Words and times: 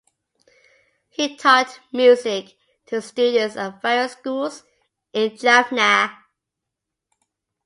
He 1.09 1.37
taught 1.37 1.79
music 1.93 2.55
to 2.87 3.03
students 3.03 3.55
at 3.55 3.83
various 3.83 4.13
schools 4.13 4.63
in 5.13 5.37
Jaffna. 5.37 6.17